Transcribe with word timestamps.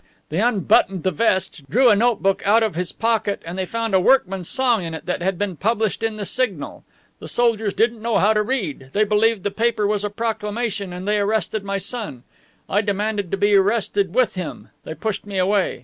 They 0.29 0.39
unbuttoned 0.41 1.03
the 1.03 1.11
vest, 1.11 1.69
drew 1.69 1.89
a 1.91 1.95
note 1.95 2.23
book 2.23 2.41
out 2.43 2.63
of 2.63 2.73
his 2.73 2.91
pocket 2.91 3.39
and 3.45 3.55
they 3.55 3.67
found 3.67 3.93
a 3.93 3.99
workman's 3.99 4.49
song 4.49 4.81
in 4.83 4.95
it 4.95 5.05
that 5.05 5.21
had 5.21 5.37
been 5.37 5.55
published 5.55 6.01
in 6.01 6.15
the 6.15 6.25
Signal. 6.25 6.83
The 7.19 7.27
soldiers 7.27 7.75
didn't 7.75 8.01
know 8.01 8.17
how 8.17 8.33
to 8.33 8.41
read. 8.41 8.89
They 8.93 9.03
believed 9.03 9.43
the 9.43 9.51
paper 9.51 9.85
was 9.85 10.03
a 10.03 10.09
proclamation, 10.09 10.91
and 10.91 11.07
they 11.07 11.19
arrested 11.19 11.63
my 11.63 11.77
son. 11.77 12.23
I 12.67 12.81
demanded 12.81 13.29
to 13.29 13.37
be 13.37 13.53
arrested 13.55 14.15
with 14.15 14.33
him. 14.33 14.69
They 14.85 14.95
pushed 14.95 15.27
me 15.27 15.37
away. 15.37 15.79